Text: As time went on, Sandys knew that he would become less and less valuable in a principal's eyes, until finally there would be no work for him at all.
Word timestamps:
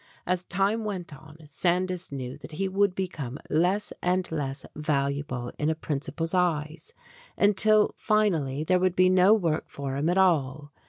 As 0.25 0.41
time 0.45 0.83
went 0.83 1.13
on, 1.13 1.37
Sandys 1.47 2.11
knew 2.11 2.35
that 2.37 2.53
he 2.53 2.67
would 2.67 2.95
become 2.95 3.37
less 3.51 3.93
and 4.01 4.27
less 4.31 4.65
valuable 4.75 5.51
in 5.59 5.69
a 5.69 5.75
principal's 5.75 6.33
eyes, 6.33 6.95
until 7.37 7.93
finally 7.95 8.63
there 8.63 8.79
would 8.79 8.95
be 8.95 9.09
no 9.09 9.31
work 9.35 9.65
for 9.69 9.95
him 9.95 10.09
at 10.09 10.17
all. 10.17 10.71